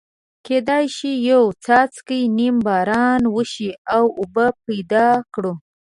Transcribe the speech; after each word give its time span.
کېدای 0.45 0.85
شي 0.95 1.11
یو 1.31 1.43
څاڅکی 1.63 2.19
نیم 2.37 2.55
باران 2.65 3.21
وشي 3.35 3.69
او 3.95 4.03
اوبه 4.19 4.45
پیدا 4.65 5.07
کړو. 5.33 5.53